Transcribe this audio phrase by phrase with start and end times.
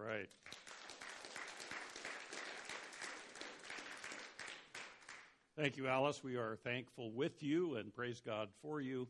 [0.00, 0.28] right.
[5.56, 6.24] Thank you, Alice.
[6.24, 9.06] We are thankful with you and praise God for you.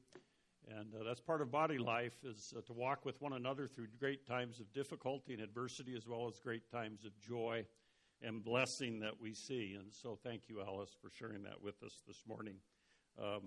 [0.68, 3.86] And uh, that's part of body life is uh, to walk with one another through
[3.98, 7.64] great times of difficulty and adversity as well as great times of joy
[8.22, 9.76] and blessing that we see.
[9.78, 12.56] And so thank you, Alice, for sharing that with us this morning.
[13.18, 13.42] Um,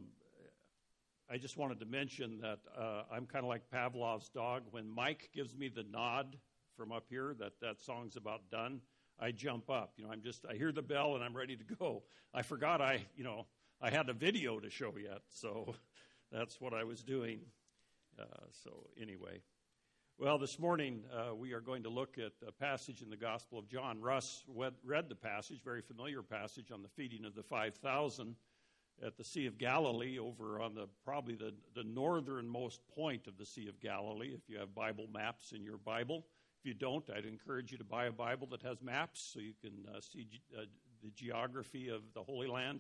[1.30, 4.64] I just wanted to mention that uh, I'm kind of like Pavlov's dog.
[4.72, 6.38] When Mike gives me the nod
[6.76, 8.82] from up here that that song's about done,
[9.20, 9.94] I jump up.
[9.98, 12.04] You know, I'm just, I hear the bell and I'm ready to go.
[12.34, 13.46] I forgot I, you know,
[13.82, 15.76] I had a video to show yet, so
[16.32, 17.40] that's what I was doing.
[18.20, 18.24] Uh,
[18.64, 19.42] so, anyway.
[20.20, 23.58] Well, this morning uh, we are going to look at a passage in the Gospel
[23.58, 24.00] of John.
[24.00, 28.36] Russ read the passage, very familiar passage, on the feeding of the 5,000
[29.04, 33.46] at the Sea of Galilee, over on the probably the, the northernmost point of the
[33.46, 36.26] Sea of Galilee, if you have Bible maps in your Bible.
[36.64, 39.52] If you don't, I'd encourage you to buy a Bible that has maps so you
[39.60, 40.62] can uh, see ge- uh,
[41.04, 42.80] the geography of the Holy Land.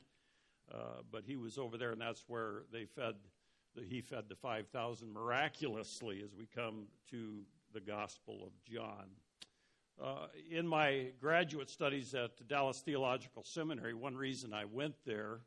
[0.73, 3.15] Uh, but he was over there, and that's where they fed.
[3.75, 6.21] The, he fed the five thousand miraculously.
[6.23, 7.41] As we come to
[7.73, 9.09] the Gospel of John.
[10.01, 15.41] Uh, in my graduate studies at Dallas Theological Seminary, one reason I went there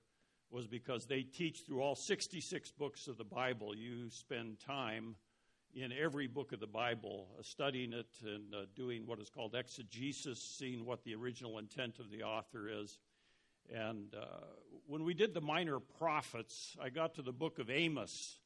[0.51, 3.75] was because they teach through all 66 books of the Bible.
[3.75, 5.17] You spend time
[5.77, 9.55] in every book of the Bible, uh, studying it and uh, doing what is called
[9.55, 12.99] exegesis, seeing what the original intent of the author is.
[13.71, 14.47] And uh,
[14.87, 18.39] when we did the minor prophets, I got to the book of Amos.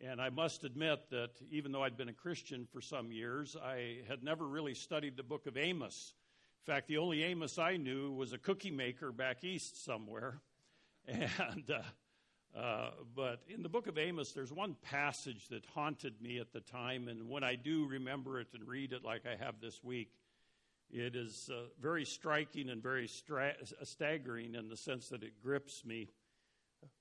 [0.00, 3.98] And I must admit that even though I'd been a Christian for some years, I
[4.08, 6.14] had never really studied the book of Amos.
[6.66, 10.40] In fact, the only Amos I knew was a cookie maker back east somewhere.
[11.08, 11.68] And
[12.54, 16.52] uh, uh, but in the book of Amos, there's one passage that haunted me at
[16.52, 19.82] the time, and when I do remember it and read it like I have this
[19.82, 20.10] week,
[20.90, 25.84] it is uh, very striking and very stra- staggering in the sense that it grips
[25.84, 26.10] me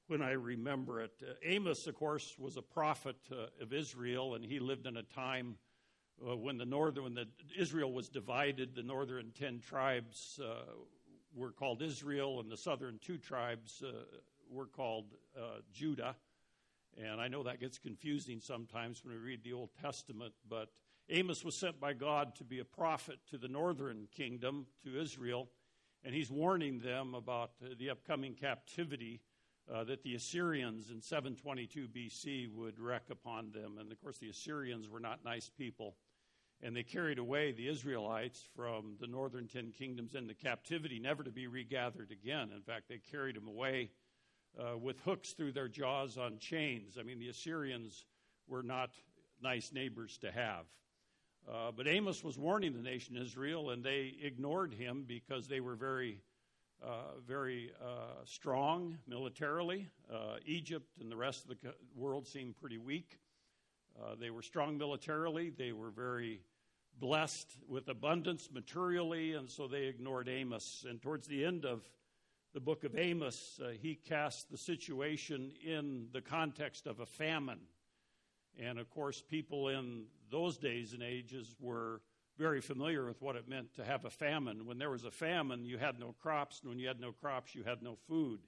[0.08, 1.12] when I remember it.
[1.22, 5.04] Uh, Amos, of course, was a prophet uh, of Israel, and he lived in a
[5.04, 5.58] time
[6.26, 8.76] uh, when the northern, when the, Israel was divided.
[8.76, 10.40] The northern ten tribes
[11.36, 13.84] were called Israel, and the southern two tribes
[14.52, 15.06] were called
[15.38, 16.16] uh, Judah.
[17.02, 20.70] And I know that gets confusing sometimes when we read the Old Testament, but
[21.10, 25.50] Amos was sent by God to be a prophet to the northern kingdom, to Israel,
[26.04, 29.22] and he's warning them about the upcoming captivity
[29.72, 33.78] uh, that the Assyrians in 722 BC would wreak upon them.
[33.80, 35.96] And of course, the Assyrians were not nice people,
[36.62, 41.32] and they carried away the Israelites from the northern ten kingdoms into captivity, never to
[41.32, 42.50] be regathered again.
[42.56, 43.92] In fact, they carried them away
[44.60, 46.98] uh, with hooks through their jaws on chains.
[47.00, 48.06] I mean, the Assyrians
[48.48, 48.92] were not
[49.42, 50.66] nice neighbors to have.
[51.50, 55.76] Uh, but Amos was warning the nation Israel, and they ignored him because they were
[55.76, 56.20] very,
[56.84, 59.88] uh, very uh, strong militarily.
[60.12, 63.18] Uh, Egypt and the rest of the world seemed pretty weak.
[64.00, 65.50] Uh, they were strong militarily.
[65.50, 66.42] They were very
[67.00, 70.86] blessed with abundance materially, and so they ignored Amos.
[70.88, 71.82] And towards the end of
[72.54, 77.62] the book of Amos, uh, he casts the situation in the context of a famine.
[78.60, 82.02] And of course, people in those days and ages were
[82.38, 84.66] very familiar with what it meant to have a famine.
[84.66, 87.56] When there was a famine, you had no crops, and when you had no crops,
[87.56, 88.40] you had no food.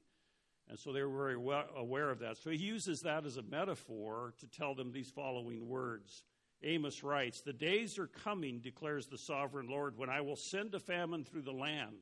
[0.70, 2.38] And so they were very well aware of that.
[2.38, 6.24] So he uses that as a metaphor to tell them these following words.
[6.62, 10.80] Amos writes, The days are coming, declares the sovereign Lord, when I will send a
[10.80, 11.98] famine through the land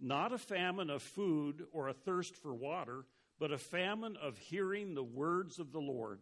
[0.00, 3.04] not a famine of food or a thirst for water,
[3.38, 6.20] but a famine of hearing the words of the Lord.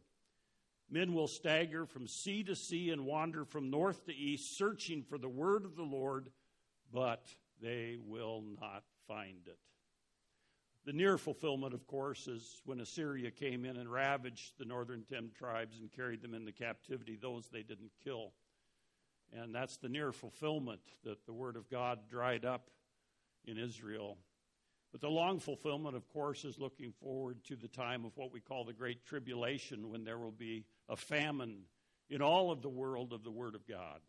[0.90, 5.18] Men will stagger from sea to sea and wander from north to east, searching for
[5.18, 6.30] the word of the Lord,
[6.92, 7.26] but
[7.60, 9.58] they will not find it.
[10.84, 15.30] The near fulfillment, of course, is when Assyria came in and ravaged the northern ten
[15.36, 17.16] tribes and carried them into captivity.
[17.20, 18.32] Those they didn't kill.
[19.32, 22.68] And that's the near fulfillment that the word of God dried up
[23.46, 24.18] in Israel.
[24.92, 28.40] But the long fulfillment, of course, is looking forward to the time of what we
[28.40, 31.62] call the Great Tribulation, when there will be a famine
[32.10, 34.00] in all of the world of the Word of God.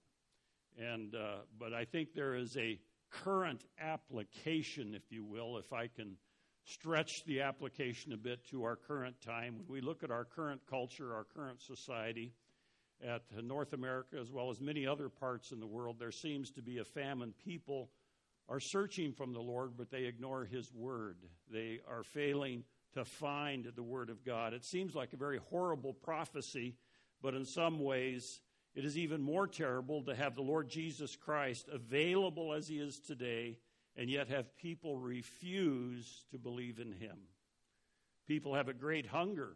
[0.78, 2.80] And, uh, but I think there is a
[3.10, 6.18] current application, if you will, if I can
[6.66, 9.56] stretch the application a bit to our current time.
[9.58, 12.34] When we look at our current culture, our current society,
[13.04, 16.62] at North America as well as many other parts in the world, there seems to
[16.62, 17.34] be a famine.
[17.44, 17.90] People
[18.48, 21.18] are searching from the Lord, but they ignore His Word.
[21.52, 22.64] They are failing
[22.94, 24.54] to find the Word of God.
[24.54, 26.76] It seems like a very horrible prophecy,
[27.22, 28.42] but in some ways,
[28.76, 33.00] It is even more terrible to have the Lord Jesus Christ available as he is
[33.00, 33.58] today
[33.96, 37.18] and yet have people refuse to believe in him.
[38.28, 39.56] People have a great hunger.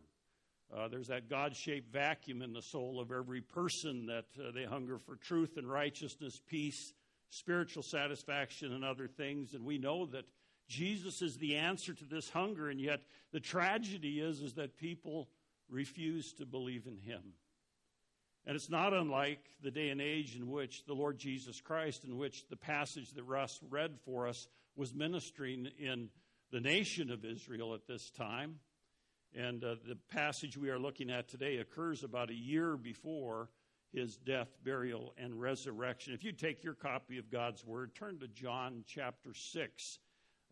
[0.73, 4.63] Uh, there's that God shaped vacuum in the soul of every person that uh, they
[4.63, 6.93] hunger for truth and righteousness, peace,
[7.29, 9.53] spiritual satisfaction, and other things.
[9.53, 10.25] And we know that
[10.67, 15.29] Jesus is the answer to this hunger, and yet the tragedy is, is that people
[15.69, 17.21] refuse to believe in him.
[18.45, 22.17] And it's not unlike the day and age in which the Lord Jesus Christ, in
[22.17, 26.09] which the passage that Russ read for us was ministering in
[26.51, 28.55] the nation of Israel at this time.
[29.35, 33.49] And uh, the passage we are looking at today occurs about a year before
[33.93, 36.13] his death, burial, and resurrection.
[36.13, 39.99] If you take your copy of God's Word, turn to John chapter 6.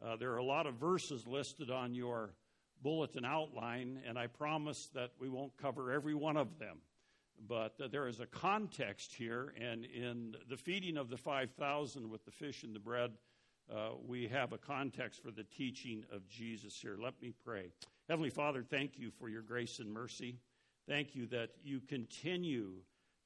[0.03, 2.33] Uh, there are a lot of verses listed on your
[2.81, 6.77] bulletin outline, and I promise that we won't cover every one of them.
[7.47, 12.25] But uh, there is a context here, and in the feeding of the 5,000 with
[12.25, 13.11] the fish and the bread,
[13.71, 16.97] uh, we have a context for the teaching of Jesus here.
[16.99, 17.69] Let me pray.
[18.09, 20.37] Heavenly Father, thank you for your grace and mercy.
[20.87, 22.75] Thank you that you continue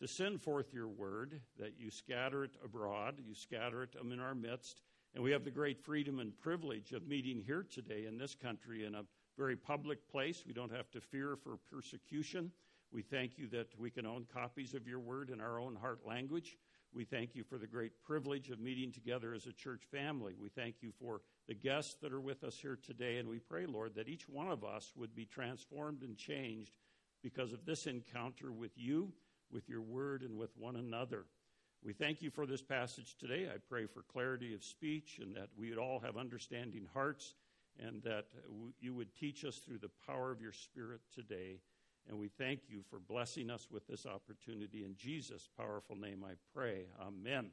[0.01, 4.33] to send forth your word, that you scatter it abroad, you scatter it in our
[4.33, 4.81] midst.
[5.13, 8.86] And we have the great freedom and privilege of meeting here today in this country
[8.86, 9.03] in a
[9.38, 10.44] very public place.
[10.45, 12.51] We don't have to fear for persecution.
[12.92, 16.00] We thank you that we can own copies of your word in our own heart
[16.04, 16.57] language.
[16.94, 20.33] We thank you for the great privilege of meeting together as a church family.
[20.42, 23.68] We thank you for the guests that are with us here today, and we pray,
[23.68, 26.74] Lord, that each one of us would be transformed and changed
[27.21, 29.13] because of this encounter with you,
[29.51, 31.25] with your word, and with one another.
[31.83, 33.48] We thank you for this passage today.
[33.51, 37.33] I pray for clarity of speech and that we would all have understanding hearts
[37.80, 38.25] and that
[38.80, 41.59] you would teach us through the power of your Spirit today.
[42.07, 44.86] And we thank you for blessing us with this opportunity.
[44.86, 46.86] In Jesus' powerful name I pray.
[47.01, 47.50] Amen.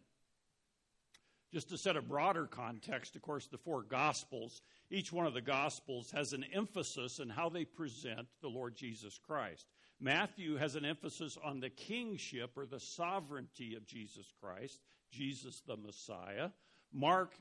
[1.50, 4.60] Just to set a broader context, of course, the four Gospels,
[4.90, 9.18] each one of the Gospels has an emphasis in how they present the Lord Jesus
[9.18, 9.66] Christ.
[10.00, 14.80] Matthew has an emphasis on the kingship or the sovereignty of Jesus Christ,
[15.10, 16.50] Jesus the Messiah.
[16.92, 17.34] Mark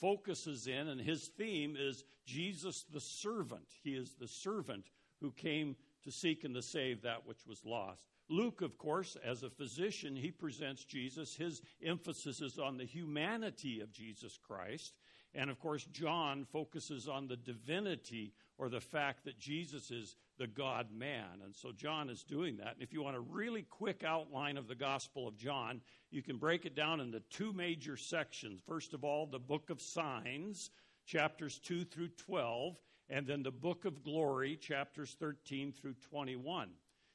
[0.00, 3.66] focuses in, and his theme is Jesus the servant.
[3.82, 8.04] He is the servant who came to seek and to save that which was lost.
[8.28, 11.34] Luke, of course, as a physician, he presents Jesus.
[11.34, 14.94] His emphasis is on the humanity of Jesus Christ.
[15.34, 20.48] And of course, John focuses on the divinity or the fact that Jesus is the
[20.48, 21.40] God man.
[21.44, 22.74] And so John is doing that.
[22.74, 25.80] And if you want a really quick outline of the Gospel of John,
[26.10, 28.60] you can break it down into two major sections.
[28.66, 30.70] First of all, the book of signs,
[31.06, 32.76] chapters 2 through 12
[33.08, 36.70] and then the book of glory, chapters 13 through 21.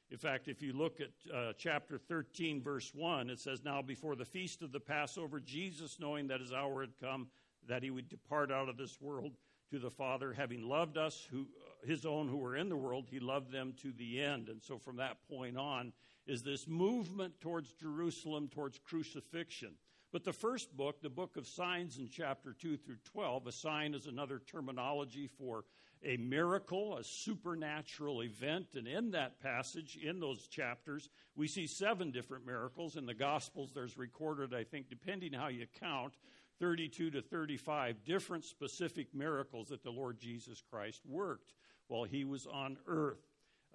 [0.09, 4.15] In fact, if you look at uh, chapter 13, verse 1, it says, Now before
[4.15, 7.27] the feast of the Passover, Jesus, knowing that his hour had come,
[7.67, 9.33] that he would depart out of this world
[9.71, 11.47] to the Father, having loved us, who,
[11.85, 14.49] his own who were in the world, he loved them to the end.
[14.49, 15.93] And so from that point on
[16.25, 19.73] is this movement towards Jerusalem, towards crucifixion.
[20.11, 23.93] But the first book, the book of signs in chapter 2 through 12, a sign
[23.93, 25.65] is another terminology for
[26.03, 28.67] a miracle, a supernatural event.
[28.75, 32.95] And in that passage, in those chapters, we see seven different miracles.
[32.95, 36.13] In the Gospels, there's recorded, I think, depending how you count,
[36.59, 41.53] 32 to 35 different specific miracles that the Lord Jesus Christ worked
[41.87, 43.21] while he was on earth.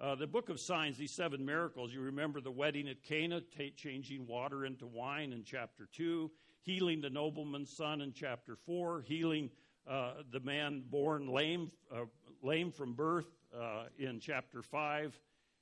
[0.01, 3.73] Uh, the book of signs, these seven miracles, you remember the wedding at Cana, t-
[3.75, 6.29] changing water into wine in chapter 2,
[6.61, 9.49] healing the nobleman's son in chapter 4, healing
[9.87, 12.05] uh, the man born lame, uh,
[12.41, 15.17] lame from birth uh, in chapter 5.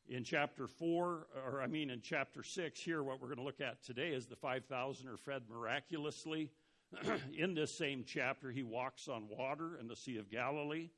[0.09, 3.61] In chapter 4, or I mean in chapter 6, here what we're going to look
[3.61, 6.49] at today is the 5,000 are fed miraculously.
[7.38, 10.89] in this same chapter, he walks on water in the Sea of Galilee.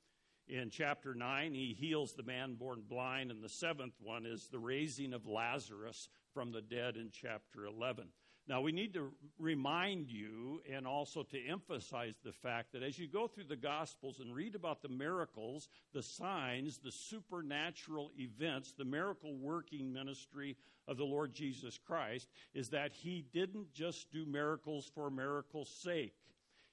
[0.47, 4.59] In chapter 9, he heals the man born blind, and the seventh one is the
[4.59, 8.07] raising of Lazarus from the dead in chapter 11.
[8.45, 9.09] Now, we need to
[9.39, 14.19] remind you and also to emphasize the fact that as you go through the Gospels
[14.19, 20.57] and read about the miracles, the signs, the supernatural events, the miracle working ministry
[20.89, 26.13] of the Lord Jesus Christ, is that He didn't just do miracles for miracles' sake.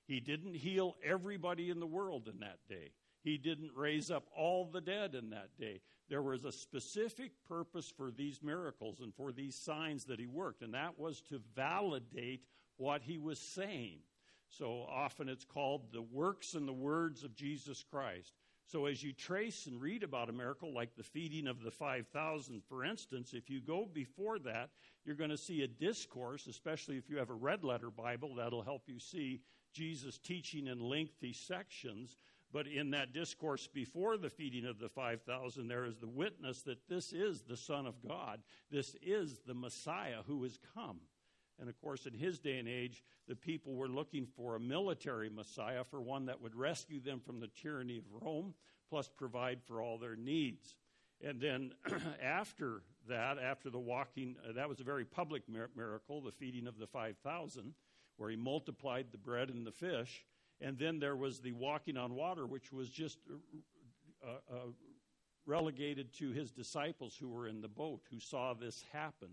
[0.08, 2.90] He didn't heal everybody in the world in that day.
[3.22, 5.82] He didn't raise up all the dead in that day.
[6.10, 10.62] There was a specific purpose for these miracles and for these signs that he worked,
[10.62, 12.42] and that was to validate
[12.76, 14.00] what he was saying.
[14.48, 18.34] So often it's called the works and the words of Jesus Christ.
[18.66, 22.62] So, as you trace and read about a miracle like the feeding of the 5,000,
[22.68, 24.70] for instance, if you go before that,
[25.04, 28.62] you're going to see a discourse, especially if you have a red letter Bible, that'll
[28.62, 29.40] help you see
[29.72, 32.16] Jesus teaching in lengthy sections.
[32.52, 36.88] But in that discourse before the feeding of the 5,000, there is the witness that
[36.88, 38.40] this is the Son of God.
[38.70, 41.00] This is the Messiah who has come.
[41.60, 45.28] And of course, in his day and age, the people were looking for a military
[45.28, 48.54] Messiah, for one that would rescue them from the tyranny of Rome,
[48.88, 50.74] plus provide for all their needs.
[51.22, 51.72] And then
[52.22, 56.78] after that, after the walking, uh, that was a very public miracle, the feeding of
[56.78, 57.74] the 5,000,
[58.16, 60.24] where he multiplied the bread and the fish.
[60.60, 63.18] And then there was the walking on water, which was just
[64.24, 64.56] uh, uh,
[65.46, 69.28] relegated to his disciples who were in the boat, who saw this happen.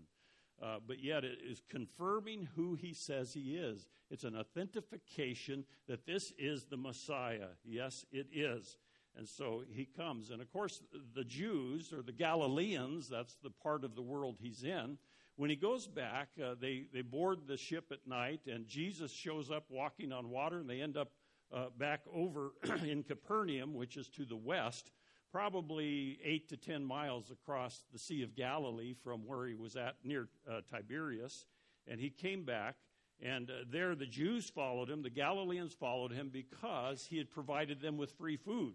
[0.60, 3.86] Uh, but yet it is confirming who he says he is.
[4.10, 7.50] It's an authentication that this is the Messiah.
[7.64, 8.76] Yes, it is.
[9.16, 10.30] And so he comes.
[10.30, 10.82] And of course,
[11.14, 14.98] the Jews, or the Galileans, that's the part of the world he's in,
[15.36, 19.52] when he goes back, uh, they, they board the ship at night, and Jesus shows
[19.52, 21.12] up walking on water, and they end up
[21.52, 22.52] uh, back over
[22.84, 24.90] in Capernaum, which is to the west
[25.30, 29.96] probably eight to ten miles across the Sea of Galilee from where he was at
[30.04, 31.44] near uh, Tiberias.
[31.86, 32.76] And he came back,
[33.22, 37.80] and uh, there the Jews followed him, the Galileans followed him because he had provided
[37.80, 38.74] them with free food.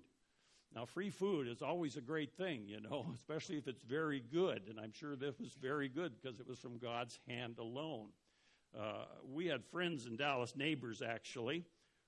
[0.76, 4.64] Now, free food is always a great thing, you know, especially if it's very good.
[4.70, 8.08] And I'm sure this was very good because it was from God's hand alone.
[8.78, 11.64] Uh, we had friends in Dallas, neighbors actually,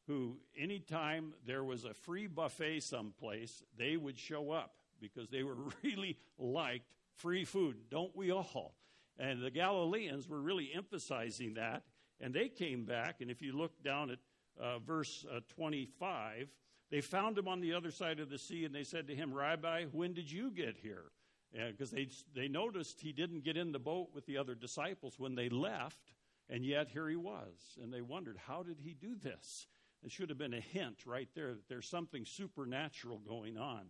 [0.07, 5.57] who, anytime there was a free buffet someplace, they would show up because they were
[5.83, 7.77] really liked free food.
[7.89, 8.75] Don't we all?
[9.17, 11.83] And the Galileans were really emphasizing that.
[12.21, 14.19] And they came back, and if you look down at
[14.61, 16.47] uh, verse uh, 25,
[16.89, 19.33] they found him on the other side of the sea, and they said to him,
[19.33, 21.11] Rabbi, when did you get here?
[21.51, 25.35] Because they, they noticed he didn't get in the boat with the other disciples when
[25.35, 26.13] they left,
[26.49, 27.77] and yet here he was.
[27.81, 29.67] And they wondered, how did he do this?
[30.05, 33.85] It should have been a hint right there that there's something supernatural going on.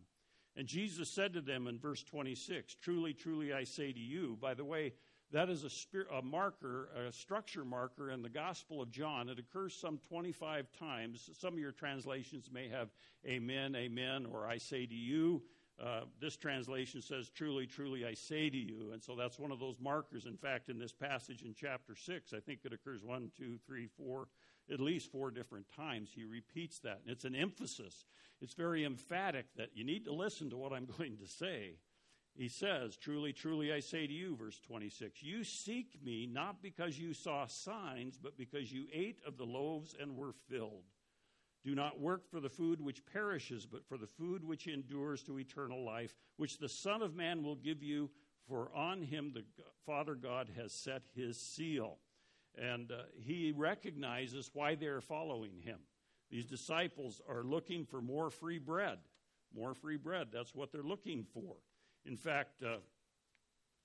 [0.56, 4.54] And Jesus said to them in verse 26, Truly, truly, I say to you, by
[4.54, 4.94] the way,
[5.32, 9.28] that is a, spirit, a marker, a structure marker in the Gospel of John.
[9.28, 11.30] It occurs some 25 times.
[11.38, 12.88] Some of your translations may have
[13.28, 15.44] amen, amen, or I say to you.
[15.84, 18.92] Uh, this translation says, Truly, truly, I say to you.
[18.94, 20.26] And so that's one of those markers.
[20.26, 23.88] In fact, in this passage in chapter 6, I think it occurs one, two, three,
[23.98, 24.30] four,
[24.72, 26.10] at least four different times.
[26.14, 27.02] He repeats that.
[27.04, 28.06] And it's an emphasis.
[28.42, 31.78] It's very emphatic that you need to listen to what I'm going to say.
[32.36, 37.00] He says, Truly, truly, I say to you, verse 26, you seek me not because
[37.00, 40.84] you saw signs, but because you ate of the loaves and were filled.
[41.64, 45.40] Do not work for the food which perishes, but for the food which endures to
[45.40, 48.12] eternal life, which the Son of Man will give you,
[48.48, 49.44] for on him the
[49.86, 51.98] Father God has set his seal.
[52.58, 55.80] And uh, he recognizes why they're following him.
[56.32, 59.00] These disciples are looking for more free bread.
[59.56, 60.28] More free bread.
[60.32, 61.56] That's what they're looking for.
[62.06, 62.78] In fact, uh,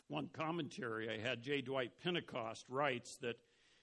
[0.09, 1.61] one commentary I had, J.
[1.61, 3.37] Dwight Pentecost writes that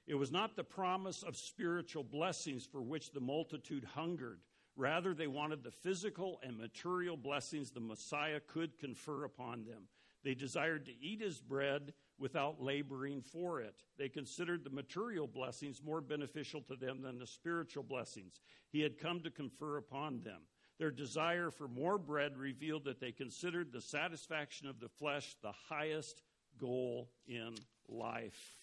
[0.08, 4.39] it was not the promise of spiritual blessings for which the multitude hungered.
[4.75, 9.84] Rather, they wanted the physical and material blessings the Messiah could confer upon them.
[10.27, 13.84] They desired to eat his bread without laboring for it.
[13.98, 19.00] They considered the material blessings more beneficial to them than the spiritual blessings he had
[19.00, 20.41] come to confer upon them.
[20.79, 25.53] Their desire for more bread revealed that they considered the satisfaction of the flesh the
[25.69, 26.24] highest
[26.60, 27.55] goal in
[27.88, 28.57] life.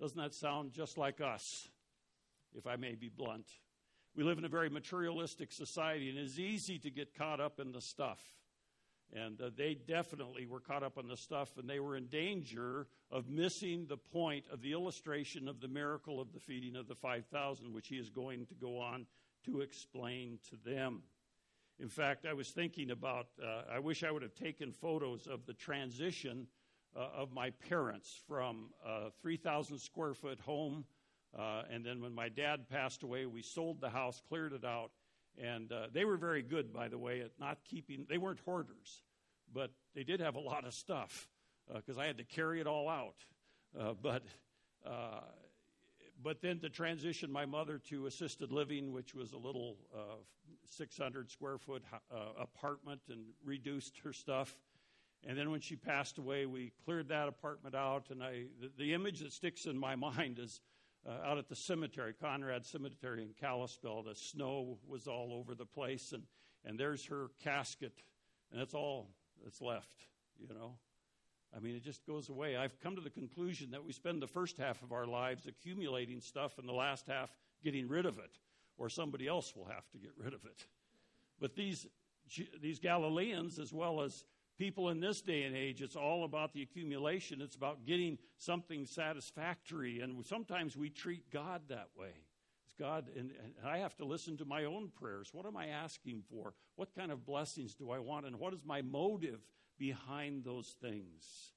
[0.00, 1.68] Doesn't that sound just like us,
[2.54, 3.50] if I may be blunt?
[4.14, 7.60] We live in a very materialistic society, and it is easy to get caught up
[7.60, 8.18] in the stuff.
[9.12, 12.88] And uh, they definitely were caught up on the stuff, and they were in danger
[13.10, 16.94] of missing the point of the illustration of the miracle of the feeding of the
[16.94, 19.06] 5,000, which he is going to go on
[19.44, 21.02] to explain to them.
[21.78, 25.46] In fact, I was thinking about, uh, I wish I would have taken photos of
[25.46, 26.46] the transition
[26.96, 30.84] uh, of my parents from a 3,000 square foot home.
[31.38, 34.90] Uh, and then when my dad passed away, we sold the house, cleared it out,
[35.42, 39.02] and uh, they were very good, by the way, at not keeping, they weren't hoarders,
[39.52, 41.28] but they did have a lot of stuff
[41.74, 43.16] because uh, I had to carry it all out.
[43.78, 44.22] Uh, but,
[44.86, 45.20] uh,
[46.22, 49.76] but then to transition my mother to assisted living, which was a little
[50.70, 51.82] 600 square foot
[52.38, 54.56] apartment, and reduced her stuff.
[55.26, 58.10] And then when she passed away, we cleared that apartment out.
[58.10, 60.75] And I, the, the image that sticks in my mind is uh,
[61.08, 64.02] Uh, out at the cemetery, Conrad Cemetery in Kalispell.
[64.02, 66.24] The snow was all over the place, and
[66.66, 68.02] and there's her casket,
[68.50, 69.08] and that's all
[69.42, 69.94] that's left,
[70.38, 70.74] you know.
[71.56, 72.56] I mean, it just goes away.
[72.56, 76.20] I've come to the conclusion that we spend the first half of our lives accumulating
[76.20, 77.30] stuff and the last half
[77.62, 78.38] getting rid of it,
[78.76, 80.66] or somebody else will have to get rid of it.
[81.40, 81.86] But these,
[82.60, 84.24] these Galileans, as well as
[84.58, 87.40] people in this day and age, it's all about the accumulation.
[87.40, 90.00] It's about getting something satisfactory.
[90.00, 92.12] And sometimes we treat God that way.
[92.64, 95.30] It's God, and, and, I have to listen to my own prayers.
[95.32, 96.54] What am I asking for?
[96.74, 98.26] What kind of blessings do I want?
[98.26, 99.40] And what is my motive
[99.78, 101.52] behind those things?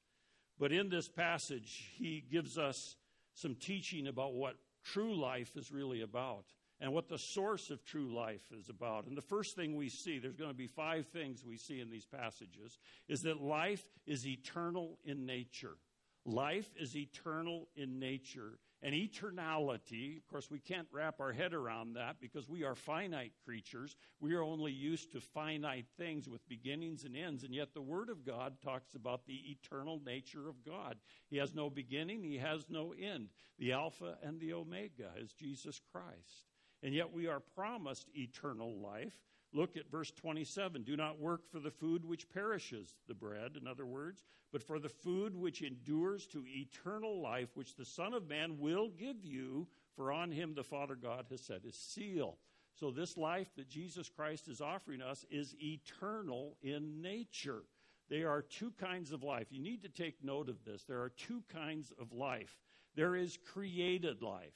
[0.59, 2.95] But in this passage, he gives us
[3.33, 6.45] some teaching about what true life is really about
[6.81, 9.05] and what the source of true life is about.
[9.05, 11.89] And the first thing we see, there's going to be five things we see in
[11.89, 15.77] these passages, is that life is eternal in nature.
[16.25, 18.59] Life is eternal in nature.
[18.81, 23.33] And eternality, of course, we can't wrap our head around that because we are finite
[23.43, 23.97] creatures.
[24.21, 27.43] We are only used to finite things with beginnings and ends.
[27.43, 30.95] And yet, the Word of God talks about the eternal nature of God.
[31.29, 33.29] He has no beginning, He has no end.
[33.57, 36.48] The Alpha and the Omega is Jesus Christ
[36.83, 39.13] and yet we are promised eternal life.
[39.51, 40.83] Look at verse 27.
[40.83, 44.79] Do not work for the food which perishes, the bread, in other words, but for
[44.79, 49.67] the food which endures to eternal life, which the Son of Man will give you,
[49.95, 52.37] for on him the Father God has set his seal.
[52.75, 57.63] So, this life that Jesus Christ is offering us is eternal in nature.
[58.09, 59.47] There are two kinds of life.
[59.51, 60.83] You need to take note of this.
[60.83, 62.57] There are two kinds of life.
[62.95, 64.53] There is created life.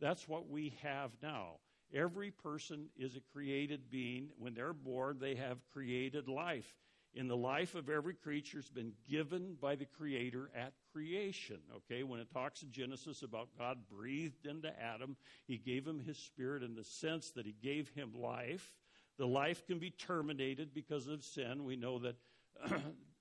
[0.00, 1.54] That's what we have now.
[1.92, 4.28] Every person is a created being.
[4.38, 6.76] When they're born, they have created life.
[7.14, 11.58] In the life of every creature has been given by the Creator at creation.
[11.74, 16.18] Okay, when it talks in Genesis about God breathed into Adam, He gave him His
[16.18, 18.74] Spirit in the sense that He gave him life.
[19.16, 21.64] The life can be terminated because of sin.
[21.64, 22.16] We know that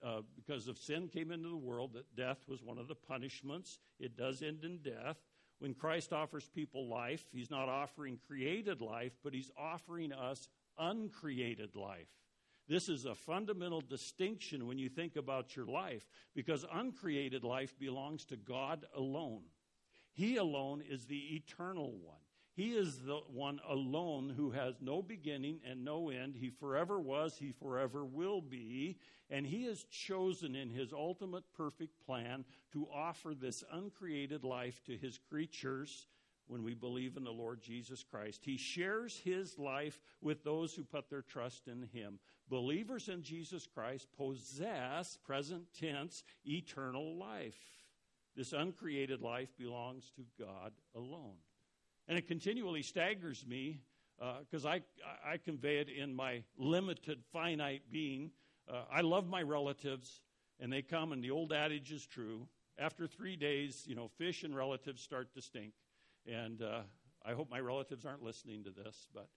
[0.03, 3.79] uh, because of sin came into the world, that death was one of the punishments.
[3.99, 5.17] It does end in death.
[5.59, 11.75] When Christ offers people life, he's not offering created life, but he's offering us uncreated
[11.75, 12.09] life.
[12.67, 16.05] This is a fundamental distinction when you think about your life
[16.35, 19.43] because uncreated life belongs to God alone.
[20.11, 22.26] He alone is the eternal one.
[22.57, 26.35] He is the one alone who has no beginning and no end.
[26.35, 28.97] He forever was, he forever will be.
[29.29, 34.97] And he has chosen in his ultimate perfect plan to offer this uncreated life to
[34.97, 36.07] his creatures
[36.47, 38.41] when we believe in the Lord Jesus Christ.
[38.43, 42.17] He shares his life with those who put their trust in him.
[42.49, 47.59] Believers in Jesus Christ possess, present tense, eternal life.
[48.35, 51.35] This uncreated life belongs to God alone.
[52.07, 53.81] And it continually staggers me
[54.39, 54.81] because uh, I,
[55.25, 58.31] I convey it in my limited, finite being.
[58.69, 60.21] Uh, I love my relatives,
[60.59, 62.47] and they come, and the old adage is true.
[62.79, 65.73] After three days, you know, fish and relatives start to stink.
[66.25, 66.81] And uh,
[67.25, 69.27] I hope my relatives aren't listening to this, but,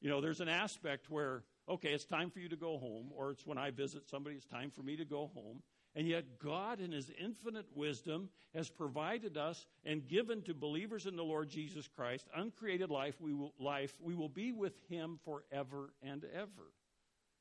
[0.00, 3.30] you know, there's an aspect where, okay, it's time for you to go home, or
[3.30, 5.62] it's when I visit somebody, it's time for me to go home.
[5.96, 11.16] And yet, God, in His infinite wisdom, has provided us and given to believers in
[11.16, 13.20] the Lord Jesus Christ uncreated life.
[13.20, 13.94] We will, life.
[14.00, 16.72] We will be with Him forever and ever.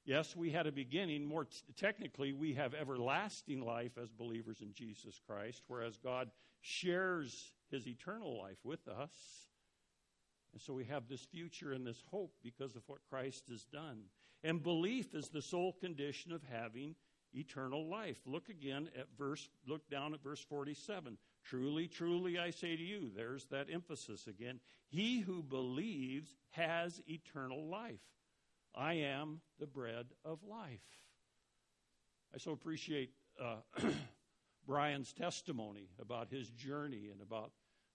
[0.05, 1.25] Yes, we had a beginning.
[1.25, 6.29] More t- technically, we have everlasting life as believers in Jesus Christ, whereas God
[6.61, 9.13] shares His eternal life with us.
[10.51, 14.03] And so we have this future and this hope because of what Christ has done.
[14.43, 16.95] And belief is the sole condition of having
[17.33, 18.17] eternal life.
[18.25, 21.17] Look again at verse, look down at verse 47.
[21.43, 24.59] Truly, truly, I say to you, there's that emphasis again.
[24.87, 27.99] He who believes has eternal life.
[28.75, 30.79] I am the bread of life.
[32.33, 33.57] I so appreciate uh,
[34.65, 37.51] Brian's testimony about his journey and about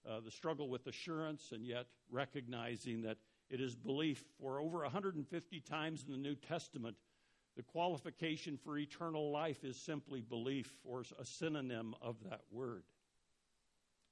[0.09, 3.17] uh, the struggle with assurance and yet recognizing that
[3.49, 4.23] it is belief.
[4.39, 6.95] For over 150 times in the New Testament,
[7.59, 12.83] the qualification for eternal life is simply belief, or a synonym of that word.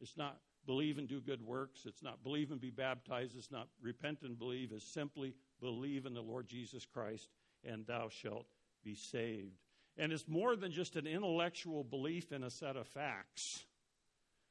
[0.01, 1.85] It's not believe and do good works.
[1.85, 3.37] It's not believe and be baptized.
[3.37, 4.73] It's not repent and believe.
[4.73, 7.29] It's simply believe in the Lord Jesus Christ
[7.63, 8.47] and thou shalt
[8.83, 9.55] be saved.
[9.97, 13.63] And it's more than just an intellectual belief in a set of facts.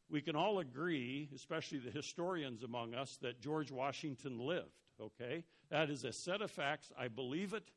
[0.08, 5.44] We can all agree, especially the historians among us, that George Washington lived, okay?
[5.68, 6.90] That is a set of facts.
[6.98, 7.68] I believe it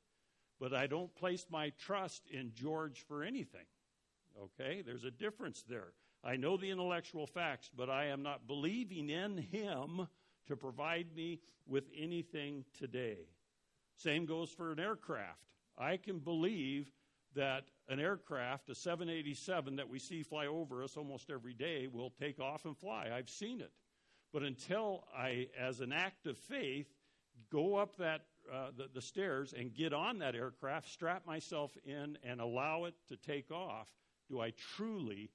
[0.59, 3.65] but I don't place my trust in George for anything.
[4.41, 4.81] Okay?
[4.85, 5.93] There's a difference there.
[6.23, 10.07] I know the intellectual facts, but I am not believing in him
[10.47, 13.19] to provide me with anything today.
[13.95, 15.39] Same goes for an aircraft.
[15.77, 16.91] I can believe
[17.35, 22.11] that an aircraft, a 787 that we see fly over us almost every day, will
[22.19, 23.09] take off and fly.
[23.13, 23.71] I've seen it.
[24.33, 26.87] But until I, as an act of faith,
[27.51, 32.17] go up that uh, the, the stairs and get on that aircraft, strap myself in,
[32.23, 33.89] and allow it to take off,
[34.29, 35.29] do I truly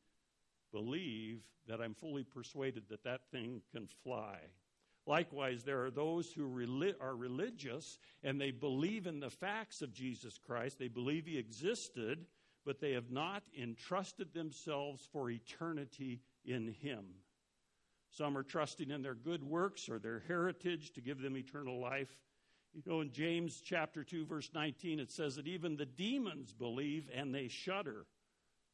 [0.73, 4.39] believe that I'm fully persuaded that that thing can fly?
[5.07, 6.45] Likewise, there are those who
[7.01, 10.79] are religious and they believe in the facts of Jesus Christ.
[10.79, 12.27] They believe he existed,
[12.65, 17.05] but they have not entrusted themselves for eternity in him.
[18.11, 22.17] Some are trusting in their good works or their heritage to give them eternal life.
[22.75, 27.09] You know, in James chapter 2, verse 19, it says that even the demons believe
[27.15, 28.05] and they shudder.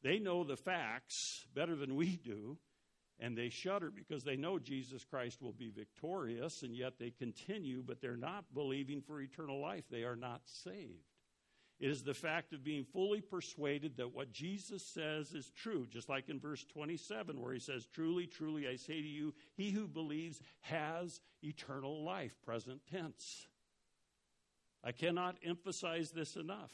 [0.01, 2.57] They know the facts better than we do,
[3.19, 7.83] and they shudder because they know Jesus Christ will be victorious, and yet they continue,
[7.85, 9.83] but they're not believing for eternal life.
[9.91, 11.05] They are not saved.
[11.79, 16.09] It is the fact of being fully persuaded that what Jesus says is true, just
[16.09, 19.87] like in verse 27, where he says, Truly, truly, I say to you, he who
[19.87, 23.47] believes has eternal life, present tense.
[24.83, 26.71] I cannot emphasize this enough.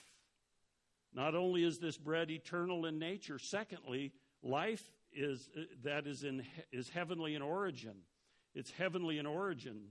[1.14, 6.44] Not only is this bread eternal in nature, secondly, life is uh, that is in
[6.72, 7.96] is heavenly in origin.
[8.54, 9.82] It's heavenly in origin.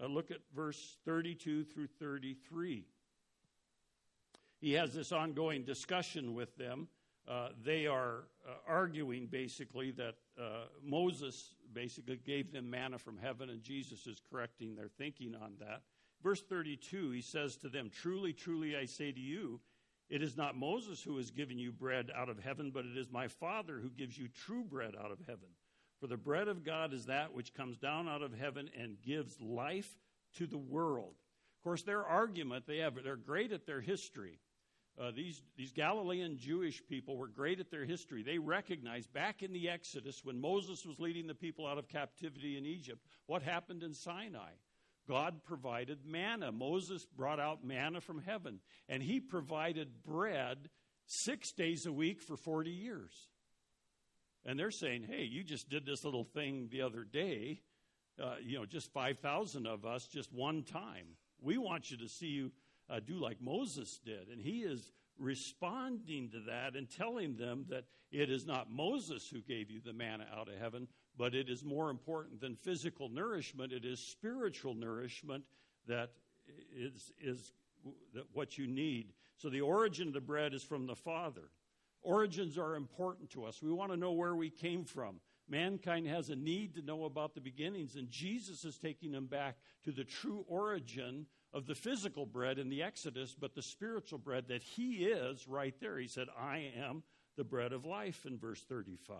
[0.00, 2.86] Uh, look at verse 32 through 33.
[4.60, 6.88] He has this ongoing discussion with them.
[7.28, 13.50] Uh, they are uh, arguing basically that uh, Moses basically gave them manna from heaven,
[13.50, 15.82] and Jesus is correcting their thinking on that.
[16.22, 19.60] Verse 32, he says to them, Truly, truly, I say to you,
[20.10, 23.10] it is not Moses who has given you bread out of heaven, but it is
[23.10, 25.48] my Father who gives you true bread out of heaven.
[26.00, 29.40] For the bread of God is that which comes down out of heaven and gives
[29.40, 29.90] life
[30.36, 31.14] to the world.
[31.58, 34.40] Of course, their argument, they have, they're great at their history.
[35.00, 38.22] Uh, these, these Galilean Jewish people were great at their history.
[38.22, 42.58] They recognized back in the Exodus when Moses was leading the people out of captivity
[42.58, 44.50] in Egypt, what happened in Sinai.
[45.10, 46.52] God provided manna.
[46.52, 50.70] Moses brought out manna from heaven, and he provided bread
[51.06, 53.10] six days a week for 40 years.
[54.46, 57.60] And they're saying, hey, you just did this little thing the other day,
[58.22, 61.16] uh, you know, just 5,000 of us, just one time.
[61.42, 62.52] We want you to see you
[62.88, 64.28] uh, do like Moses did.
[64.28, 69.40] And he is responding to that and telling them that it is not Moses who
[69.40, 70.86] gave you the manna out of heaven,
[71.20, 73.74] but it is more important than physical nourishment.
[73.74, 75.44] It is spiritual nourishment
[75.86, 76.12] that
[76.74, 77.52] is, is
[78.32, 79.12] what you need.
[79.36, 81.50] So the origin of the bread is from the Father.
[82.00, 83.60] Origins are important to us.
[83.60, 85.20] We want to know where we came from.
[85.46, 89.58] Mankind has a need to know about the beginnings, and Jesus is taking them back
[89.84, 94.48] to the true origin of the physical bread in the Exodus, but the spiritual bread
[94.48, 95.98] that He is right there.
[95.98, 97.02] He said, I am
[97.36, 99.18] the bread of life in verse 35.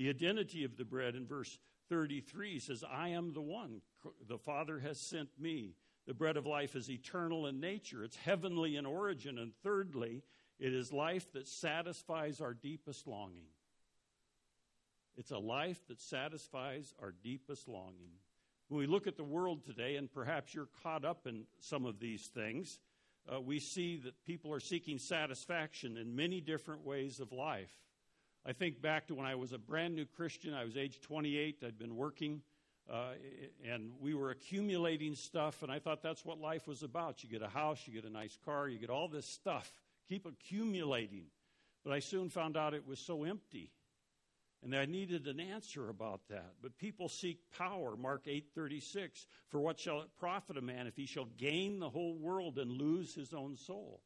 [0.00, 1.58] The identity of the bread in verse
[1.90, 3.82] 33 says, I am the one.
[4.26, 5.74] The Father has sent me.
[6.06, 9.36] The bread of life is eternal in nature, it's heavenly in origin.
[9.36, 10.22] And thirdly,
[10.58, 13.50] it is life that satisfies our deepest longing.
[15.18, 18.12] It's a life that satisfies our deepest longing.
[18.68, 22.00] When we look at the world today, and perhaps you're caught up in some of
[22.00, 22.78] these things,
[23.30, 27.76] uh, we see that people are seeking satisfaction in many different ways of life.
[28.46, 30.54] I think back to when I was a brand new Christian.
[30.54, 31.62] I was age 28.
[31.64, 32.40] I'd been working,
[32.90, 33.12] uh,
[33.70, 37.22] and we were accumulating stuff, and I thought that's what life was about.
[37.22, 39.70] You get a house, you get a nice car, you get all this stuff.
[40.08, 41.26] Keep accumulating.
[41.84, 43.70] But I soon found out it was so empty.
[44.62, 46.54] And I needed an answer about that.
[46.62, 51.06] But people seek power, Mark 8:36, for what shall it profit a man if he
[51.06, 54.02] shall gain the whole world and lose his own soul?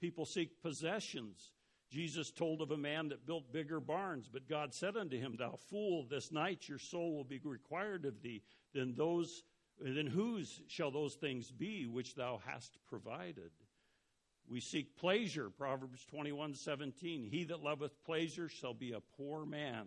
[0.00, 1.52] People seek possessions.
[1.90, 5.56] Jesus told of a man that built bigger barns, but God said unto him, Thou
[5.70, 8.42] fool, this night your soul will be required of thee.
[8.72, 9.42] Then those
[9.82, 13.50] then whose shall those things be which thou hast provided?
[14.46, 17.24] We seek pleasure, Proverbs 21 17.
[17.24, 19.86] He that loveth pleasure shall be a poor man.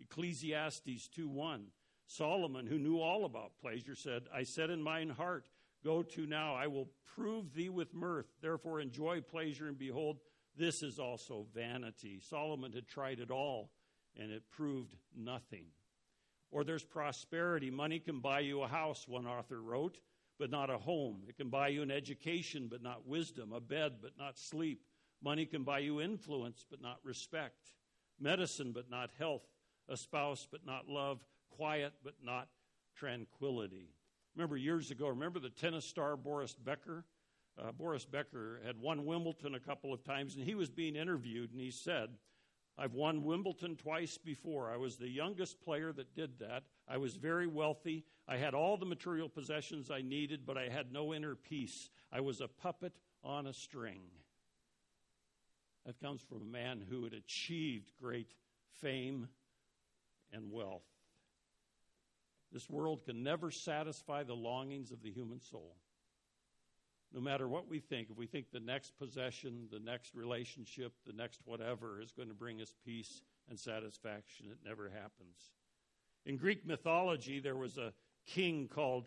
[0.00, 1.66] Ecclesiastes 2 1.
[2.06, 5.46] Solomon, who knew all about pleasure, said, I said in mine heart,
[5.84, 8.26] Go to now, I will prove thee with mirth.
[8.40, 10.18] Therefore enjoy pleasure, and behold,
[10.58, 12.20] this is also vanity.
[12.20, 13.70] Solomon had tried it all,
[14.16, 15.66] and it proved nothing.
[16.50, 17.70] Or there's prosperity.
[17.70, 19.98] Money can buy you a house, one author wrote,
[20.38, 21.22] but not a home.
[21.28, 24.82] It can buy you an education, but not wisdom, a bed, but not sleep.
[25.22, 27.72] Money can buy you influence, but not respect,
[28.20, 29.42] medicine, but not health,
[29.88, 32.48] a spouse, but not love, quiet, but not
[32.96, 33.90] tranquility.
[34.34, 37.04] Remember years ago, remember the tennis star Boris Becker?
[37.60, 41.52] Uh, Boris Becker had won Wimbledon a couple of times, and he was being interviewed,
[41.52, 42.10] and he said,
[42.78, 44.70] I've won Wimbledon twice before.
[44.70, 46.62] I was the youngest player that did that.
[46.86, 48.04] I was very wealthy.
[48.28, 51.90] I had all the material possessions I needed, but I had no inner peace.
[52.12, 52.92] I was a puppet
[53.24, 54.02] on a string.
[55.86, 58.32] That comes from a man who had achieved great
[58.80, 59.28] fame
[60.32, 60.84] and wealth.
[62.52, 65.74] This world can never satisfy the longings of the human soul.
[67.12, 71.12] No matter what we think, if we think the next possession, the next relationship, the
[71.12, 75.52] next whatever is going to bring us peace and satisfaction, it never happens.
[76.26, 77.94] In Greek mythology, there was a
[78.26, 79.06] king called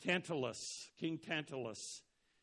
[0.00, 2.02] Tantalus, King Tantalus,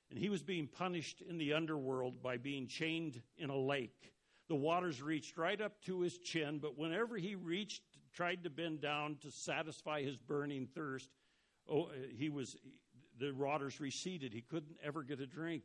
[0.09, 4.13] and he was being punished in the underworld by being chained in a lake.
[4.49, 8.81] The waters reached right up to his chin, but whenever he reached, tried to bend
[8.81, 11.09] down to satisfy his burning thirst,
[11.69, 12.55] oh, he was
[13.19, 14.34] the waters receded.
[14.34, 15.63] He couldn't ever get a drink.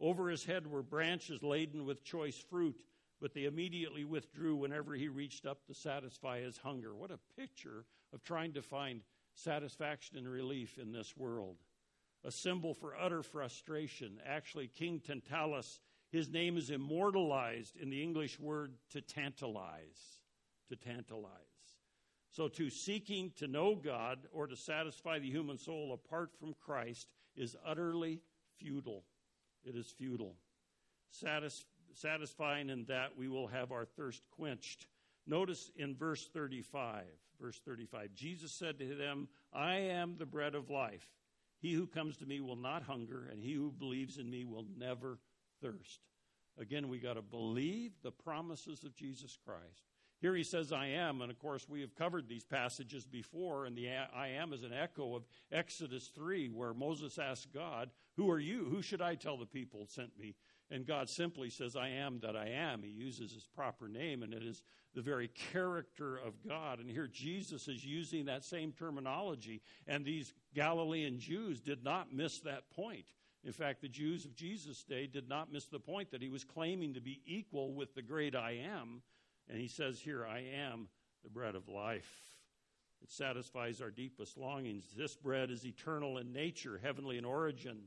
[0.00, 2.84] Over his head were branches laden with choice fruit,
[3.20, 6.94] but they immediately withdrew whenever he reached up to satisfy his hunger.
[6.94, 9.02] What a picture of trying to find
[9.34, 11.56] satisfaction and relief in this world.
[12.24, 14.20] A symbol for utter frustration.
[14.26, 15.80] Actually, King Tantalus,
[16.10, 20.20] his name is immortalized in the English word to tantalize.
[20.70, 21.53] To tantalize.
[22.34, 27.06] So, to seeking to know God or to satisfy the human soul apart from Christ
[27.36, 28.22] is utterly
[28.58, 29.04] futile.
[29.64, 30.34] It is futile.
[31.10, 34.88] Satis- satisfying in that we will have our thirst quenched.
[35.28, 37.04] Notice in verse 35,
[37.40, 41.06] verse 35, Jesus said to them, I am the bread of life.
[41.60, 44.66] He who comes to me will not hunger, and he who believes in me will
[44.76, 45.20] never
[45.62, 46.00] thirst.
[46.58, 49.93] Again, we got to believe the promises of Jesus Christ.
[50.24, 51.20] Here he says, I am.
[51.20, 54.72] And of course, we have covered these passages before, and the I am is an
[54.72, 58.64] echo of Exodus 3, where Moses asked God, Who are you?
[58.70, 60.34] Who should I tell the people sent me?
[60.70, 62.82] And God simply says, I am that I am.
[62.82, 64.62] He uses his proper name, and it is
[64.94, 66.80] the very character of God.
[66.80, 72.40] And here Jesus is using that same terminology, and these Galilean Jews did not miss
[72.40, 73.12] that point.
[73.44, 76.44] In fact, the Jews of Jesus' day did not miss the point that he was
[76.44, 79.02] claiming to be equal with the great I am
[79.48, 80.88] and he says here, I am
[81.22, 82.10] the bread of life.
[83.02, 84.86] It satisfies our deepest longings.
[84.96, 87.82] This bread is eternal in nature, heavenly in origin.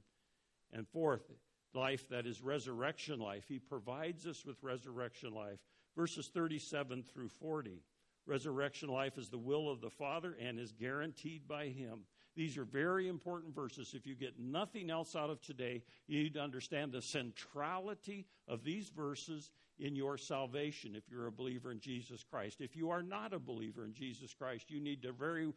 [0.71, 1.31] And fourth,
[1.73, 3.45] life that is resurrection life.
[3.47, 5.59] He provides us with resurrection life.
[5.95, 7.81] Verses 37 through 40.
[8.27, 12.01] Resurrection life is the will of the Father and is guaranteed by Him.
[12.35, 13.95] These are very important verses.
[13.95, 18.63] If you get nothing else out of today, you need to understand the centrality of
[18.63, 22.61] these verses in your salvation if you're a believer in Jesus Christ.
[22.61, 25.53] If you are not a believer in Jesus Christ, you need to very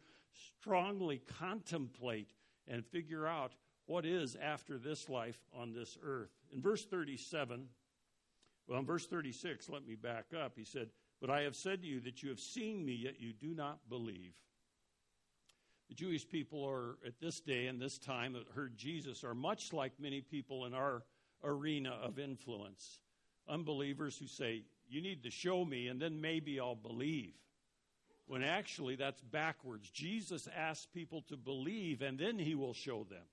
[0.59, 2.33] strongly contemplate
[2.67, 3.53] and figure out
[3.87, 6.29] what is after this life on this earth.
[6.53, 7.67] In verse 37,
[8.67, 10.53] well, in verse 36, let me back up.
[10.55, 13.33] He said, But I have said to you that you have seen me, yet you
[13.33, 14.33] do not believe.
[15.89, 19.73] The Jewish people are, at this day and this time, that heard Jesus, are much
[19.73, 21.03] like many people in our
[21.43, 22.99] arena of influence
[23.47, 27.33] unbelievers who say, You need to show me, and then maybe I'll believe.
[28.27, 29.89] When actually that's backwards.
[29.89, 33.25] Jesus asks people to believe, and then he will show them.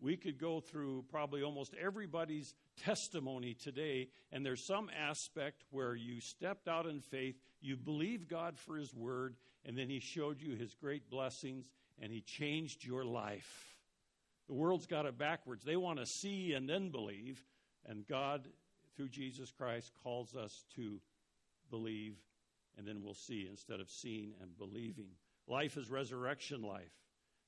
[0.00, 6.20] We could go through probably almost everybody's testimony today, and there's some aspect where you
[6.20, 10.54] stepped out in faith, you believe God for his word, and then he showed you
[10.56, 13.78] his great blessings, and he changed your life.
[14.46, 15.64] The world's got it backwards.
[15.64, 17.42] They want to see and then believe,
[17.86, 18.46] and God
[18.96, 21.00] through Jesus Christ calls us to
[21.70, 22.16] believe,
[22.76, 25.08] and then we'll see instead of seeing and believing.
[25.46, 26.92] Life is resurrection life.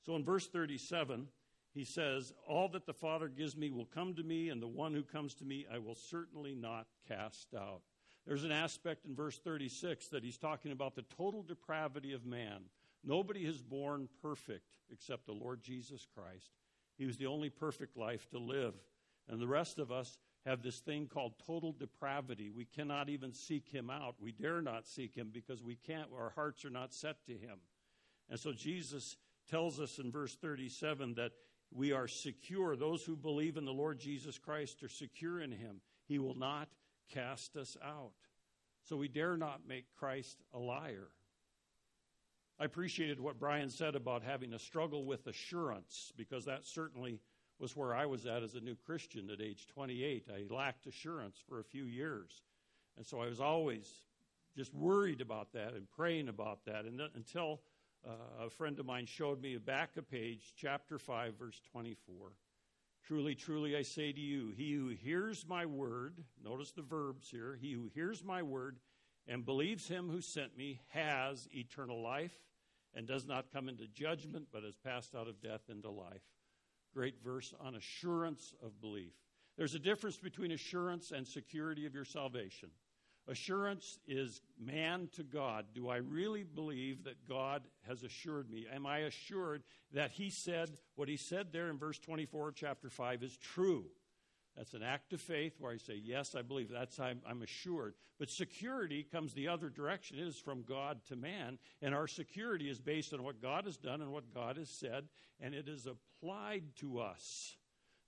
[0.05, 1.27] So in verse 37,
[1.73, 4.93] he says, All that the Father gives me will come to me, and the one
[4.93, 7.81] who comes to me I will certainly not cast out.
[8.25, 12.63] There's an aspect in verse 36 that he's talking about the total depravity of man.
[13.03, 16.51] Nobody is born perfect except the Lord Jesus Christ.
[16.97, 18.73] He was the only perfect life to live.
[19.29, 22.49] And the rest of us have this thing called total depravity.
[22.49, 24.15] We cannot even seek him out.
[24.19, 27.59] We dare not seek him because we can't, our hearts are not set to him.
[28.29, 29.17] And so Jesus
[29.49, 31.31] tells us in verse 37 that
[31.71, 32.75] we are secure.
[32.75, 35.81] Those who believe in the Lord Jesus Christ are secure in him.
[36.05, 36.69] He will not
[37.13, 38.13] cast us out.
[38.83, 41.09] So we dare not make Christ a liar.
[42.59, 47.19] I appreciated what Brian said about having a struggle with assurance because that certainly
[47.59, 50.27] was where I was at as a new Christian at age 28.
[50.29, 52.41] I lacked assurance for a few years.
[52.97, 53.87] And so I was always
[54.55, 56.85] just worried about that and praying about that.
[56.85, 57.61] And th- until
[58.07, 62.15] uh, a friend of mine showed me back a page, chapter 5, verse 24.
[63.05, 67.57] Truly, truly, I say to you, he who hears my word, notice the verbs here,
[67.59, 68.79] he who hears my word
[69.27, 72.37] and believes him who sent me has eternal life
[72.93, 76.23] and does not come into judgment, but has passed out of death into life.
[76.97, 79.13] Great verse on assurance of belief.
[79.55, 82.69] There's a difference between assurance and security of your salvation.
[83.27, 85.65] Assurance is man to God.
[85.75, 88.65] Do I really believe that God has assured me?
[88.73, 89.61] Am I assured
[89.93, 93.85] that He said what He said there in verse 24 chapter 5 is true?
[94.57, 96.69] That's an act of faith where I say, Yes, I believe.
[96.69, 97.93] That's I'm, I'm assured.
[98.17, 100.17] But security comes the other direction.
[100.17, 101.59] It is from God to man.
[101.81, 105.09] And our security is based on what God has done and what God has said,
[105.39, 107.55] and it is applied to us.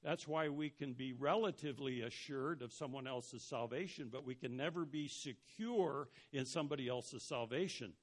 [0.03, 4.85] That's why we can be relatively assured of someone else's salvation, but we can never
[4.85, 7.93] be secure in somebody else's salvation.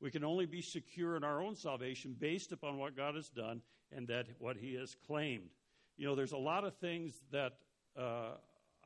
[0.00, 3.60] We can only be secure in our own salvation based upon what God has done
[3.92, 5.50] and that what He has claimed.
[5.98, 7.58] You know, there's a lot of things that
[8.00, 8.36] uh,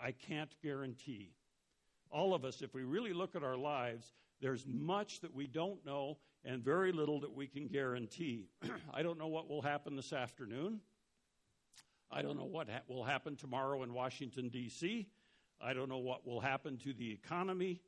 [0.03, 1.33] I can't guarantee.
[2.11, 5.85] All of us, if we really look at our lives, there's much that we don't
[5.87, 8.49] know and very little that we can guarantee.
[8.93, 10.81] I don't know what will happen this afternoon.
[12.11, 15.09] I don't know what ha- will happen tomorrow in Washington, D.C.
[15.61, 17.81] I don't know what will happen to the economy.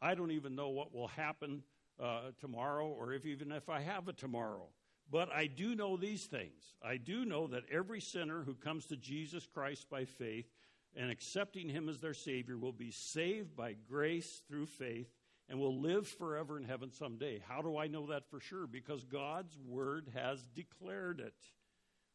[0.00, 1.62] I don't even know what will happen
[2.02, 4.66] uh, tomorrow or if even if I have a tomorrow.
[5.10, 6.74] But I do know these things.
[6.82, 10.46] I do know that every sinner who comes to Jesus Christ by faith
[10.96, 15.08] and accepting him as their Savior will be saved by grace through faith
[15.48, 17.42] and will live forever in heaven someday.
[17.46, 18.66] How do I know that for sure?
[18.66, 21.34] Because God's Word has declared it.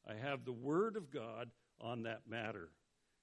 [0.07, 1.49] I have the Word of God
[1.81, 2.69] on that matter.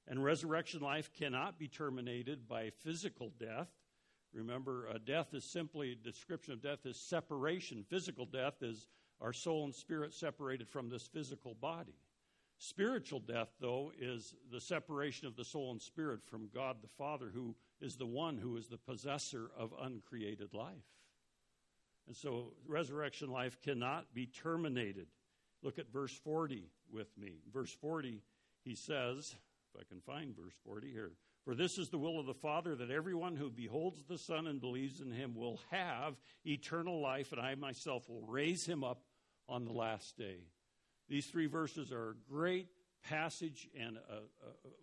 [0.08, 3.68] And resurrection life cannot be terminated by physical death.
[4.34, 7.84] Remember, uh, death is simply, a description of death is separation.
[7.88, 8.88] Physical death is
[9.20, 11.94] our soul and spirit separated from this physical body.
[12.64, 17.29] Spiritual death, though, is the separation of the soul and spirit from God the Father,
[17.35, 20.87] who is the one who is the possessor of uncreated life.
[22.07, 25.09] And so resurrection life cannot be terminated.
[25.64, 27.40] Look at verse 40 with me.
[27.53, 28.22] Verse 40,
[28.64, 29.35] he says,
[29.75, 31.11] if I can find verse 40 here,
[31.44, 34.61] for this is the will of the Father that everyone who beholds the Son and
[34.61, 36.14] believes in him will have
[36.46, 39.03] eternal life, and I myself will raise him up
[39.48, 40.44] on the last day.
[41.12, 42.68] These three verses are a great
[43.05, 44.20] passage and a, a,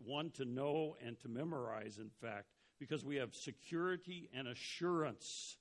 [0.06, 5.58] one to know and to memorize, in fact, because we have security and assurance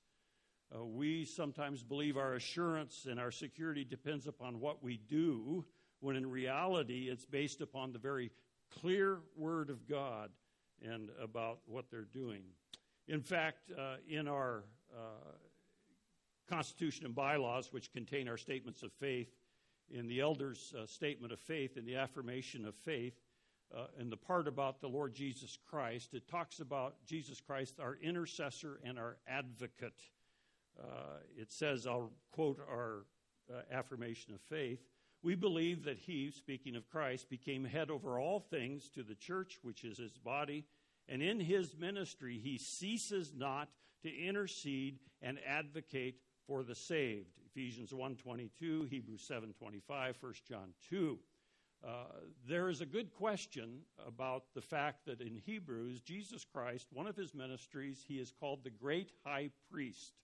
[0.75, 5.65] uh, we sometimes believe our assurance and our security depends upon what we do,
[6.01, 8.31] when in reality it's based upon the very
[8.81, 10.31] clear Word of God
[10.83, 12.43] and about what they're doing.
[13.09, 15.33] In fact, uh, in our uh,
[16.51, 19.29] Constitution and bylaws, which contain our statements of faith,
[19.91, 23.15] in the elder's uh, statement of faith, in the affirmation of faith,
[23.77, 27.99] uh, in the part about the Lord Jesus Christ, it talks about Jesus Christ, our
[28.03, 30.01] intercessor and our advocate.
[30.81, 33.05] Uh, it says, I'll quote our
[33.53, 34.81] uh, affirmation of faith.
[35.23, 39.59] We believe that he, speaking of Christ, became head over all things to the church,
[39.63, 40.65] which is his body,
[41.09, 43.69] and in his ministry he ceases not
[44.03, 47.39] to intercede and advocate for the saved.
[47.47, 51.21] Ephesians 1:22, Hebrews 7:25, 1 John 2.
[51.85, 52.07] Uh,
[52.45, 57.17] there is a good question about the fact that in Hebrews, Jesus Christ, one of
[57.17, 60.15] his ministries, he is called the great high priest.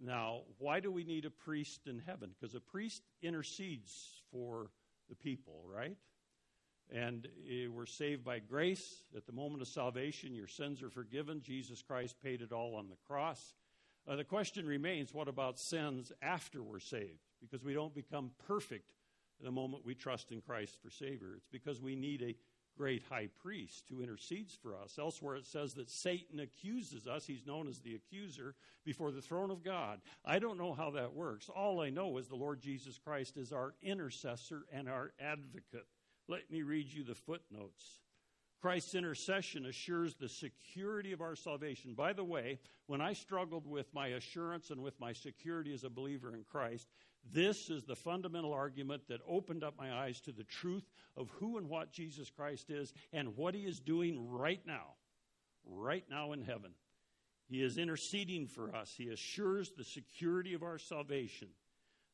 [0.00, 2.34] Now, why do we need a priest in heaven?
[2.34, 4.70] Because a priest intercedes for
[5.08, 5.96] the people, right?
[6.90, 9.04] And eh, we're saved by grace.
[9.16, 11.42] At the moment of salvation, your sins are forgiven.
[11.42, 13.54] Jesus Christ paid it all on the cross.
[14.08, 17.20] Uh, the question remains what about sins after we're saved?
[17.40, 18.92] Because we don't become perfect
[19.42, 21.34] the moment we trust in Christ for Savior.
[21.36, 22.34] It's because we need a
[22.76, 24.98] great high priest who intercedes for us.
[24.98, 27.26] Elsewhere it says that Satan accuses us.
[27.26, 30.00] He's known as the accuser before the throne of God.
[30.24, 31.50] I don't know how that works.
[31.50, 35.86] All I know is the Lord Jesus Christ is our intercessor and our advocate.
[36.28, 38.00] Let me read you the footnotes.
[38.60, 41.94] Christ's intercession assures the security of our salvation.
[41.94, 45.90] By the way, when I struggled with my assurance and with my security as a
[45.90, 46.88] believer in Christ,
[47.32, 51.58] this is the fundamental argument that opened up my eyes to the truth of who
[51.58, 54.94] and what Jesus Christ is and what he is doing right now,
[55.64, 56.72] right now in heaven.
[57.48, 61.48] He is interceding for us, he assures the security of our salvation.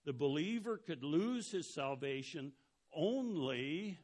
[0.05, 2.53] The believer could lose his salvation
[2.95, 3.99] only,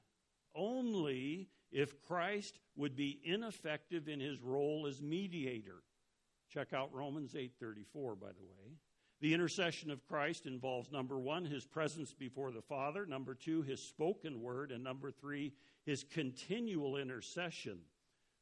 [0.55, 5.83] only if Christ would be ineffective in his role as mediator.
[6.53, 8.77] Check out Romans 8:34 by the way.
[9.21, 13.83] The intercession of Christ involves number one, his presence before the Father, number two, his
[13.83, 15.53] spoken word, and number three,
[15.85, 17.81] his continual intercession.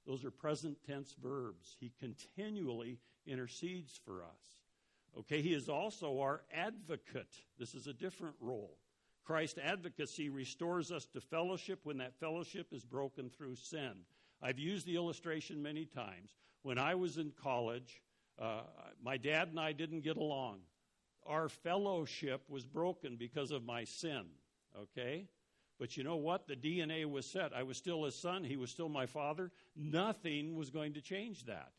[0.07, 1.77] Those are present tense verbs.
[1.81, 4.41] He continually intercedes for us.
[5.19, 7.35] Okay, he is also our advocate.
[7.59, 8.79] This is a different role.
[9.29, 13.93] Christ's advocacy restores us to fellowship when that fellowship is broken through sin.
[14.41, 16.35] I've used the illustration many times.
[16.63, 18.01] When I was in college,
[18.41, 18.63] uh,
[19.05, 20.61] my dad and I didn't get along.
[21.27, 24.25] Our fellowship was broken because of my sin,
[24.75, 25.27] okay?
[25.79, 26.49] But you know what?
[26.49, 27.53] The DNA was set.
[27.53, 29.53] I was still his son, he was still my father.
[29.77, 31.73] Nothing was going to change that.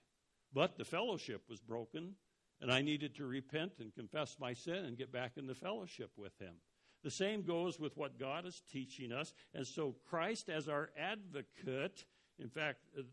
[0.53, 2.13] But the fellowship was broken,
[2.61, 6.11] and I needed to repent and confess my sin and get back in the fellowship
[6.15, 6.53] with him.
[7.03, 9.33] The same goes with what God is teaching us.
[9.53, 12.05] And so, Christ as our advocate,
[12.39, 13.03] in fact, uh,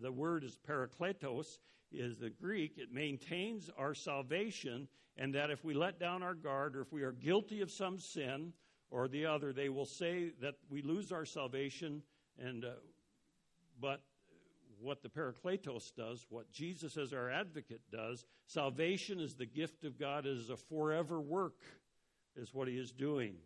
[0.00, 1.58] the word is parakletos,
[1.90, 2.78] is the Greek.
[2.78, 7.02] It maintains our salvation, and that if we let down our guard or if we
[7.02, 8.52] are guilty of some sin
[8.90, 12.02] or the other, they will say that we lose our salvation.
[12.38, 12.70] And uh,
[13.80, 14.02] but
[14.80, 19.98] what the Parakletos does, what Jesus as our advocate does, salvation is the gift of
[19.98, 21.60] God, it is a forever work,
[22.36, 23.36] is what he is doing.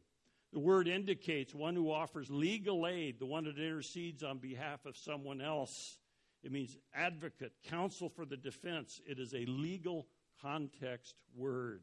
[0.53, 4.97] The word indicates one who offers legal aid, the one that intercedes on behalf of
[4.97, 5.99] someone else.
[6.43, 9.01] It means advocate, counsel for the defense.
[9.07, 10.07] It is a legal
[10.41, 11.83] context word.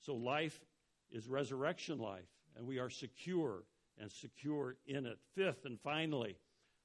[0.00, 0.58] So life
[1.10, 3.64] is resurrection life, and we are secure
[4.00, 5.18] and secure in it.
[5.34, 6.36] Fifth and finally,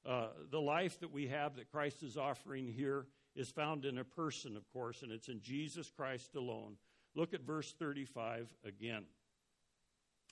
[0.04, 4.04] uh, the life that we have that Christ is offering here is found in a
[4.04, 6.76] person, of course, and it's in Jesus Christ alone.
[7.14, 9.04] Look at verse 35 again.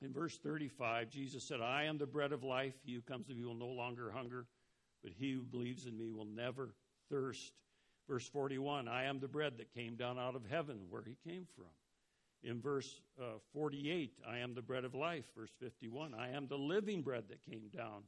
[0.02, 2.74] In verse 35, Jesus said, I am the bread of life.
[2.84, 4.46] He who comes to me will no longer hunger,
[5.02, 6.74] but he who believes in me will never
[7.10, 7.52] thirst.
[8.08, 11.46] Verse 41, I am the bread that came down out of heaven, where he came
[11.54, 11.66] from.
[12.42, 15.24] In verse uh, 48, I am the bread of life.
[15.36, 18.02] Verse 51, I am the living bread that came down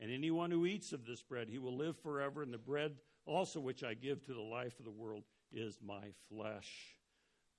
[0.00, 2.42] and anyone who eats of this bread, he will live forever.
[2.42, 2.92] And the bread
[3.24, 6.96] also which I give to the life of the world is my flesh.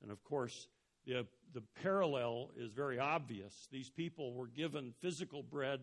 [0.01, 0.67] And of course,
[1.07, 3.67] the, the parallel is very obvious.
[3.71, 5.79] These people were given physical bread.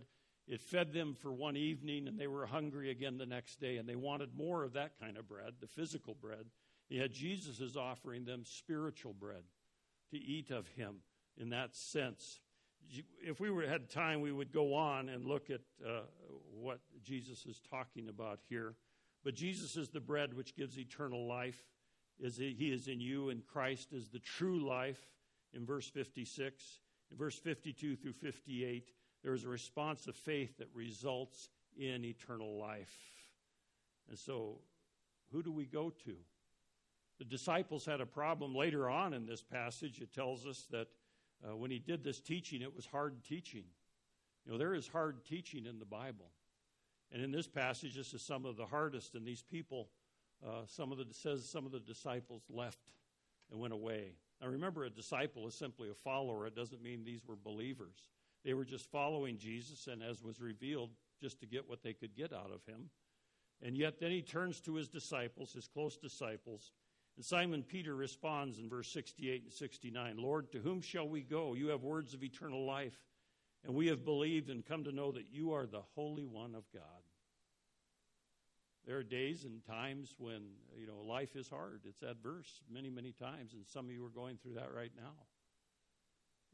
[0.47, 3.89] It fed them for one evening, and they were hungry again the next day, and
[3.89, 6.47] they wanted more of that kind of bread, the physical bread.
[6.89, 9.43] Yet Jesus is offering them spiritual bread
[10.11, 10.97] to eat of Him
[11.37, 12.41] in that sense
[13.22, 16.01] if we were, had time, we would go on and look at uh,
[16.53, 18.75] what Jesus is talking about here.
[19.25, 21.62] But Jesus is the bread which gives eternal life.
[22.20, 25.01] Is he is in you, and Christ is the true life.
[25.55, 26.81] In verse 56,
[27.11, 28.91] in verse 52 through 58,
[29.23, 32.95] there is a response of faith that results in eternal life.
[34.09, 34.59] And so,
[35.33, 36.15] who do we go to?
[37.19, 40.01] The disciples had a problem later on in this passage.
[40.01, 40.89] It tells us that
[41.47, 43.65] uh, when he did this teaching, it was hard teaching.
[44.45, 46.31] You know, there is hard teaching in the Bible.
[47.13, 49.15] And in this passage, this is some of the hardest.
[49.15, 49.89] And these people,
[50.45, 52.91] uh, some of the says some of the disciples left
[53.51, 54.17] and went away.
[54.41, 56.47] Now remember, a disciple is simply a follower.
[56.47, 58.09] It doesn't mean these were believers.
[58.45, 62.16] They were just following Jesus, and as was revealed, just to get what they could
[62.16, 62.91] get out of him.
[63.62, 66.72] And yet, then he turns to his disciples, his close disciples,
[67.16, 71.55] and Simon Peter responds in verse 68 and 69 Lord, to whom shall we go?
[71.55, 72.99] You have words of eternal life,
[73.64, 76.64] and we have believed and come to know that you are the Holy One of
[76.72, 77.04] God.
[78.87, 80.43] There are days and times when,
[80.78, 81.80] you know, life is hard.
[81.89, 85.14] It's adverse many, many times, and some of you are going through that right now.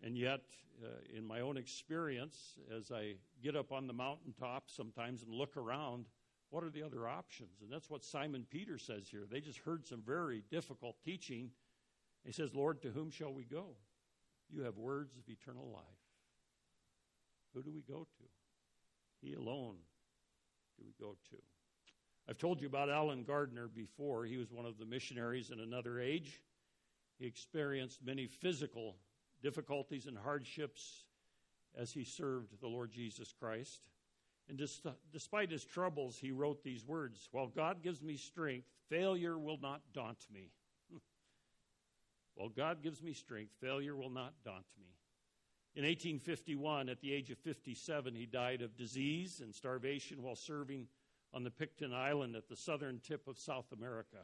[0.02, 0.40] And yet,
[0.82, 5.56] uh, in my own experience, as I get up on the mountaintop sometimes and look
[5.56, 6.06] around,
[6.50, 7.60] what are the other options?
[7.62, 9.26] And that's what Simon Peter says here.
[9.30, 11.50] They just heard some very difficult teaching.
[12.24, 13.76] He says, Lord, to whom shall we go?
[14.48, 15.82] You have words of eternal life.
[17.54, 18.24] Who do we go to?
[19.20, 19.76] He alone
[20.78, 21.36] do we go to.
[22.28, 24.24] I've told you about Allen Gardiner before.
[24.24, 26.42] He was one of the missionaries in another age.
[27.18, 28.96] He experienced many physical
[29.42, 31.04] difficulties and hardships
[31.76, 33.88] as he served the Lord Jesus Christ.
[34.48, 34.60] And
[35.12, 39.80] despite his troubles, he wrote these words While God gives me strength, failure will not
[39.92, 40.50] daunt me.
[42.34, 44.86] While God gives me strength, failure will not daunt me.
[45.76, 50.88] In 1851, at the age of 57, he died of disease and starvation while serving
[51.32, 54.18] on the Picton Island at the southern tip of South America.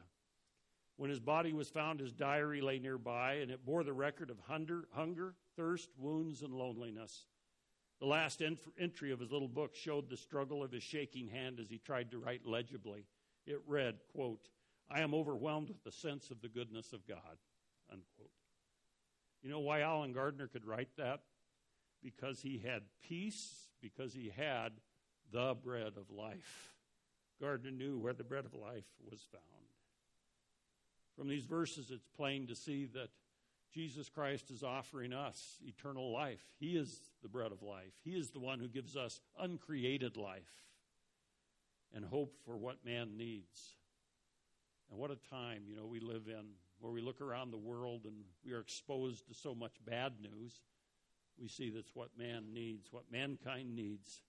[0.97, 4.39] When his body was found, his diary lay nearby, and it bore the record of
[4.49, 7.27] hunger, hunger thirst, wounds, and loneliness.
[8.01, 8.43] The last
[8.79, 12.11] entry of his little book showed the struggle of his shaking hand as he tried
[12.11, 13.07] to write legibly.
[13.47, 14.49] It read, quote,
[14.91, 17.39] I am overwhelmed with the sense of the goodness of God,
[17.91, 18.31] unquote.
[19.43, 21.21] You know why Allen Gardiner could write that?
[22.03, 24.73] Because he had peace, because he had
[25.33, 26.76] the bread of life.
[27.41, 29.43] Gardiner knew where the bread of life was found.
[31.17, 33.09] From these verses, it's plain to see that
[33.75, 36.43] Jesus Christ is offering us eternal life.
[36.59, 40.53] He is the bread of life, He is the one who gives us uncreated life
[41.95, 43.77] and hope for what man needs.
[44.91, 46.45] And what a time, you know, we live in
[46.79, 48.15] where we look around the world and
[48.45, 50.53] we are exposed to so much bad news.
[51.41, 54.23] We see that's what man needs, what mankind needs.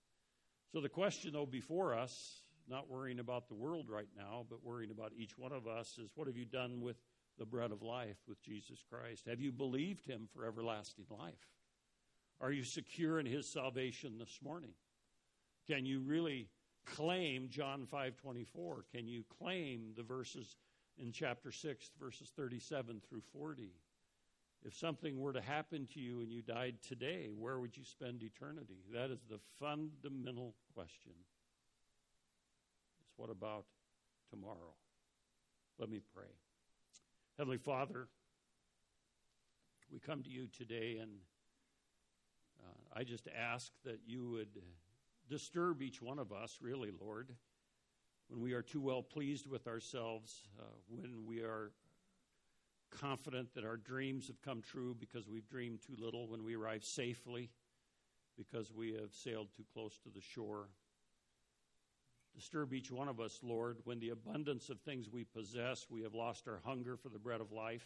[0.72, 4.90] So the question, though, before us, not worrying about the world right now, but worrying
[4.90, 6.96] about each one of us, is what have you done with
[7.38, 9.26] the bread of life, with Jesus Christ?
[9.26, 11.48] Have you believed him for everlasting life?
[12.40, 14.72] Are you secure in his salvation this morning?
[15.66, 16.48] Can you really
[16.84, 18.84] claim John 5:24?
[18.90, 20.56] Can you claim the verses
[20.96, 23.74] in chapter 6 verses 37 through 40?
[24.64, 28.22] If something were to happen to you and you died today, where would you spend
[28.22, 28.82] eternity?
[28.92, 31.12] That is the fundamental question.
[33.18, 33.64] What about
[34.30, 34.74] tomorrow?
[35.76, 36.30] Let me pray.
[37.36, 38.06] Heavenly Father,
[39.92, 41.10] we come to you today and
[42.62, 44.62] uh, I just ask that you would
[45.28, 47.34] disturb each one of us, really, Lord,
[48.28, 51.72] when we are too well pleased with ourselves, uh, when we are
[52.90, 56.84] confident that our dreams have come true because we've dreamed too little, when we arrive
[56.84, 57.50] safely
[58.36, 60.68] because we have sailed too close to the shore.
[62.38, 66.14] Disturb each one of us, Lord, when the abundance of things we possess, we have
[66.14, 67.84] lost our hunger for the bread of life.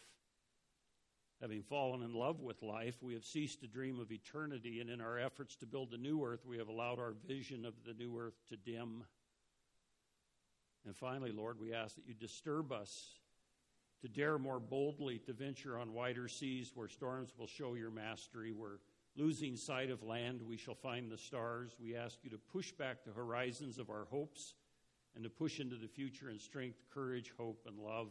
[1.40, 5.00] Having fallen in love with life, we have ceased to dream of eternity, and in
[5.00, 8.18] our efforts to build a new earth, we have allowed our vision of the new
[8.18, 9.04] earth to dim.
[10.84, 13.20] And finally, Lord, we ask that you disturb us
[14.02, 18.52] to dare more boldly to venture on wider seas where storms will show your mastery,
[18.52, 18.80] where
[19.16, 21.76] losing sight of land we shall find the stars.
[21.80, 24.54] We ask you to push back the horizons of our hopes
[25.14, 28.08] and to push into the future in strength, courage, hope, and love.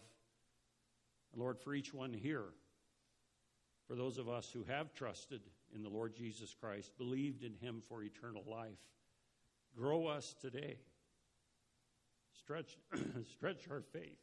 [1.33, 2.53] And Lord, for each one here,
[3.87, 5.41] for those of us who have trusted
[5.73, 8.79] in the Lord Jesus Christ, believed in him for eternal life.
[9.75, 10.77] Grow us today.
[12.37, 12.77] Stretch,
[13.31, 14.19] stretch our faith.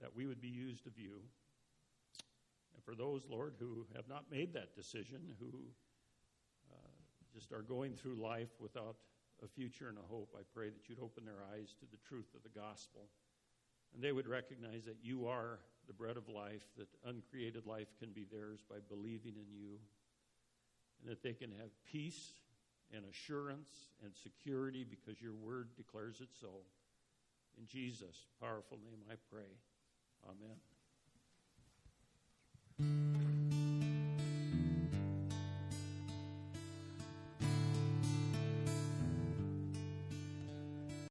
[0.00, 1.20] That we would be used of you.
[2.88, 5.52] For those, Lord, who have not made that decision, who
[6.72, 6.88] uh,
[7.34, 8.96] just are going through life without
[9.44, 12.32] a future and a hope, I pray that you'd open their eyes to the truth
[12.34, 13.02] of the gospel.
[13.92, 18.12] And they would recognize that you are the bread of life, that uncreated life can
[18.12, 19.76] be theirs by believing in you,
[21.02, 22.40] and that they can have peace
[22.96, 23.68] and assurance
[24.02, 26.64] and security because your word declares it so.
[27.58, 29.52] In Jesus' powerful name I pray.
[30.24, 30.56] Amen.
[32.80, 33.27] Mm-hmm.